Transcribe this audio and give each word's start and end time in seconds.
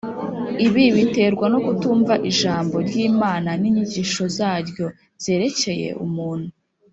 Ibi 0.65 0.83
biterwa 0.95 1.45
no 1.53 1.59
kutumva 1.65 2.13
Ijambo 2.31 2.75
(ry'Imana) 2.87 3.49
n'inyigisho 3.61 4.23
zaryo 4.37 4.87
zerekeye 5.23 5.89
umuntu, 6.07 6.49